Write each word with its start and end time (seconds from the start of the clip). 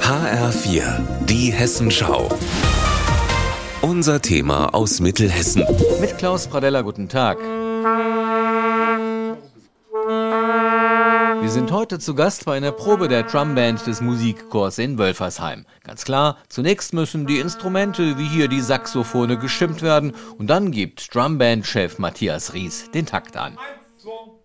HR4, 0.00 1.00
die 1.24 1.50
Hessenschau. 1.50 2.28
Unser 3.80 4.20
Thema 4.20 4.74
aus 4.74 5.00
Mittelhessen. 5.00 5.64
Mit 6.00 6.18
Klaus 6.18 6.46
Pradella, 6.46 6.82
guten 6.82 7.08
Tag. 7.08 7.38
Wir 11.40 11.48
sind 11.48 11.72
heute 11.72 11.98
zu 11.98 12.14
Gast 12.14 12.44
bei 12.44 12.56
einer 12.56 12.72
Probe 12.72 13.08
der 13.08 13.26
Trumband 13.26 13.86
des 13.86 14.00
Musikchors 14.00 14.78
in 14.78 14.98
Wölfersheim. 14.98 15.64
Ganz 15.84 16.04
klar, 16.04 16.36
zunächst 16.48 16.92
müssen 16.92 17.26
die 17.26 17.38
Instrumente 17.38 18.18
wie 18.18 18.28
hier 18.28 18.48
die 18.48 18.60
Saxophone 18.60 19.40
gestimmt 19.40 19.80
werden 19.80 20.12
und 20.38 20.48
dann 20.48 20.70
gibt 20.70 21.10
Trumband-Chef 21.10 21.98
Matthias 21.98 22.52
Ries 22.52 22.90
den 22.90 23.06
Takt 23.06 23.36
an. 23.36 23.56
Eins, 23.56 24.02
zwei, 24.02 24.39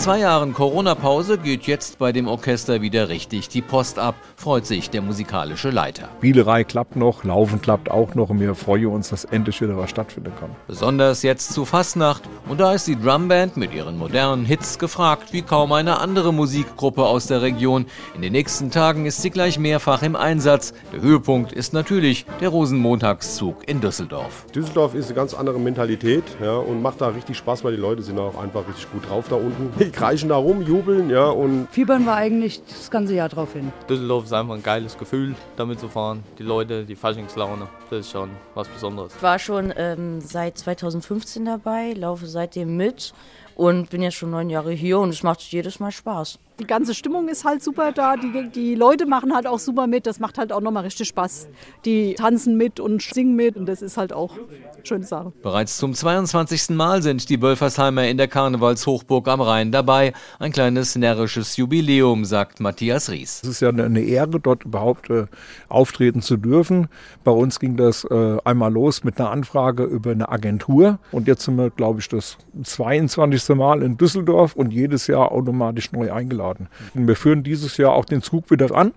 zwei 0.00 0.20
Jahren 0.20 0.54
Corona-Pause 0.54 1.36
geht 1.36 1.64
jetzt 1.64 1.98
bei 1.98 2.10
dem 2.10 2.26
Orchester 2.26 2.80
wieder 2.80 3.10
richtig 3.10 3.50
die 3.50 3.60
Post 3.60 3.98
ab, 3.98 4.14
freut 4.34 4.64
sich 4.64 4.88
der 4.88 5.02
musikalische 5.02 5.68
Leiter. 5.68 6.08
Spielerei 6.18 6.64
klappt 6.64 6.96
noch, 6.96 7.22
Laufen 7.22 7.60
klappt 7.60 7.90
auch 7.90 8.14
noch 8.14 8.30
und 8.30 8.40
wir 8.40 8.54
freuen 8.54 8.86
uns, 8.86 9.10
dass 9.10 9.24
endlich 9.26 9.60
wieder 9.60 9.76
was 9.76 9.90
stattfinden 9.90 10.32
kann. 10.40 10.56
Besonders 10.66 11.22
jetzt 11.22 11.52
zu 11.52 11.66
Fastnacht 11.66 12.22
und 12.48 12.60
da 12.60 12.72
ist 12.72 12.86
die 12.86 12.98
Drumband 12.98 13.58
mit 13.58 13.74
ihren 13.74 13.98
modernen 13.98 14.46
Hits 14.46 14.78
gefragt, 14.78 15.34
wie 15.34 15.42
kaum 15.42 15.70
eine 15.72 15.98
andere 15.98 16.32
Musikgruppe 16.32 17.04
aus 17.04 17.26
der 17.26 17.42
Region. 17.42 17.84
In 18.14 18.22
den 18.22 18.32
nächsten 18.32 18.70
Tagen 18.70 19.04
ist 19.04 19.20
sie 19.20 19.28
gleich 19.28 19.58
mehrfach 19.58 20.02
im 20.02 20.16
Einsatz. 20.16 20.72
Der 20.94 21.02
Höhepunkt 21.02 21.52
ist 21.52 21.74
natürlich 21.74 22.24
der 22.40 22.48
Rosenmontagszug 22.48 23.68
in 23.68 23.82
Düsseldorf. 23.82 24.46
Düsseldorf 24.54 24.94
ist 24.94 25.06
eine 25.06 25.14
ganz 25.16 25.34
andere 25.34 25.60
Mentalität 25.60 26.24
ja, 26.42 26.56
und 26.56 26.80
macht 26.80 27.02
da 27.02 27.08
richtig 27.08 27.36
Spaß, 27.36 27.64
weil 27.64 27.72
die 27.76 27.82
Leute 27.82 28.00
sind 28.02 28.18
auch 28.18 28.42
einfach 28.42 28.66
richtig 28.66 28.90
gut 28.90 29.06
drauf 29.06 29.26
da 29.28 29.36
unten 29.36 29.89
die 29.90 29.96
kreischen 29.96 30.28
da 30.28 30.36
rum, 30.36 30.62
jubeln, 30.62 31.10
ja. 31.10 31.28
Und 31.28 31.68
Fiebern 31.70 32.04
wir 32.04 32.14
eigentlich 32.14 32.62
das 32.64 32.90
ganze 32.90 33.14
Jahr 33.14 33.28
drauf 33.28 33.52
hin. 33.52 33.72
Düsseldorf 33.88 34.24
ist 34.24 34.32
einfach 34.32 34.54
ein 34.54 34.62
geiles 34.62 34.96
Gefühl, 34.96 35.34
damit 35.56 35.80
zu 35.80 35.88
fahren. 35.88 36.22
Die 36.38 36.42
Leute, 36.42 36.84
die 36.84 36.94
Faschingslaune, 36.94 37.66
das 37.90 38.00
ist 38.00 38.10
schon 38.10 38.30
was 38.54 38.68
Besonderes. 38.68 39.14
Ich 39.16 39.22
war 39.22 39.38
schon 39.38 39.72
ähm, 39.76 40.20
seit 40.20 40.58
2015 40.58 41.44
dabei, 41.44 41.92
laufe 41.92 42.26
seitdem 42.26 42.76
mit 42.76 43.12
und 43.56 43.90
bin 43.90 44.02
jetzt 44.02 44.14
schon 44.14 44.30
neun 44.30 44.48
Jahre 44.48 44.72
hier 44.72 45.00
und 45.00 45.10
es 45.10 45.22
macht 45.22 45.40
jedes 45.40 45.80
Mal 45.80 45.90
Spaß. 45.90 46.38
Die 46.60 46.66
ganze 46.66 46.94
Stimmung 46.94 47.28
ist 47.28 47.46
halt 47.46 47.62
super 47.62 47.90
da, 47.90 48.16
die, 48.16 48.50
die 48.50 48.74
Leute 48.74 49.06
machen 49.06 49.34
halt 49.34 49.46
auch 49.46 49.58
super 49.58 49.86
mit, 49.86 50.06
das 50.06 50.20
macht 50.20 50.36
halt 50.36 50.52
auch 50.52 50.60
nochmal 50.60 50.82
richtig 50.82 51.08
Spaß. 51.08 51.48
Die 51.86 52.14
tanzen 52.14 52.58
mit 52.58 52.78
und 52.78 53.00
singen 53.00 53.34
mit 53.34 53.56
und 53.56 53.64
das 53.64 53.80
ist 53.80 53.96
halt 53.96 54.12
auch 54.12 54.34
eine 54.34 54.86
schöne 54.86 55.04
Sache. 55.04 55.32
Bereits 55.42 55.78
zum 55.78 55.94
22. 55.94 56.70
Mal 56.70 57.00
sind 57.02 57.30
die 57.30 57.40
Wölfersheimer 57.40 58.06
in 58.08 58.18
der 58.18 58.28
Karnevalshochburg 58.28 59.26
am 59.28 59.40
Rhein 59.40 59.72
dabei. 59.72 60.12
Ein 60.38 60.52
kleines 60.52 60.96
närrisches 60.96 61.56
Jubiläum, 61.56 62.26
sagt 62.26 62.60
Matthias 62.60 63.08
Ries. 63.08 63.40
Es 63.42 63.48
ist 63.48 63.60
ja 63.60 63.70
eine 63.70 64.02
Ehre, 64.02 64.38
dort 64.38 64.64
überhaupt 64.64 65.08
äh, 65.08 65.28
auftreten 65.70 66.20
zu 66.20 66.36
dürfen. 66.36 66.88
Bei 67.24 67.32
uns 67.32 67.58
ging 67.58 67.78
das 67.78 68.04
äh, 68.04 68.36
einmal 68.44 68.70
los 68.70 69.02
mit 69.02 69.18
einer 69.18 69.30
Anfrage 69.30 69.84
über 69.84 70.10
eine 70.10 70.28
Agentur 70.28 70.98
und 71.10 71.26
jetzt 71.26 71.44
sind 71.46 71.56
wir, 71.56 71.70
glaube 71.70 72.00
ich, 72.00 72.08
das 72.08 72.36
22. 72.62 73.48
Mal 73.56 73.82
in 73.82 73.96
Düsseldorf 73.96 74.54
und 74.56 74.72
jedes 74.72 75.06
Jahr 75.06 75.32
automatisch 75.32 75.92
neu 75.92 76.12
eingeladen 76.12 76.49
worden. 76.50 76.68
Wir 76.94 77.16
führen 77.16 77.42
dieses 77.42 77.76
Jahr 77.76 77.92
auch 77.92 78.04
den 78.04 78.22
Zug 78.22 78.50
wieder 78.50 78.74
an. 78.74 78.92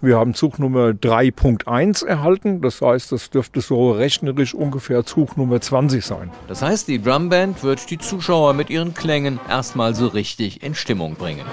Wir 0.00 0.16
haben 0.18 0.34
Zug 0.34 0.58
Nummer 0.58 0.88
3.1 0.88 2.06
erhalten. 2.06 2.60
Das 2.60 2.82
heißt, 2.82 3.12
das 3.12 3.30
dürfte 3.30 3.60
so 3.60 3.92
rechnerisch 3.92 4.54
ungefähr 4.54 5.04
Zug 5.04 5.36
Nummer 5.36 5.60
20 5.60 6.04
sein. 6.04 6.30
Das 6.48 6.62
heißt, 6.62 6.88
die 6.88 7.02
Drumband 7.02 7.62
wird 7.62 7.90
die 7.90 7.98
Zuschauer 7.98 8.52
mit 8.52 8.70
ihren 8.70 8.94
Klängen 8.94 9.40
erstmal 9.48 9.94
so 9.94 10.08
richtig 10.08 10.62
in 10.62 10.74
Stimmung 10.74 11.14
bringen. 11.14 11.46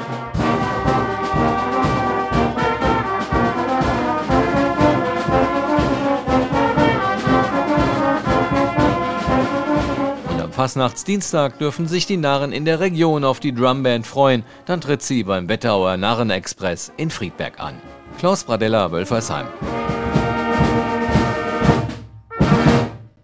Fastnachtsdienstag 10.55 11.59
dürfen 11.59 11.85
sich 11.85 12.05
die 12.05 12.15
Narren 12.15 12.53
in 12.53 12.63
der 12.63 12.79
Region 12.79 13.25
auf 13.25 13.41
die 13.41 13.53
Drumband 13.53 14.07
freuen. 14.07 14.45
Dann 14.65 14.79
tritt 14.79 15.01
sie 15.01 15.23
beim 15.23 15.49
Wettauer 15.49 15.97
Narrenexpress 15.97 16.93
in 16.95 17.09
Friedberg 17.09 17.59
an. 17.59 17.81
Klaus 18.19 18.45
Bradella, 18.45 18.89
Wölfersheim. 18.89 19.47